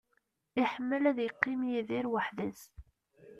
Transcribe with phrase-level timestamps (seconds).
[0.61, 2.61] Iḥemmel ad yeqqim Yidir weḥd-s.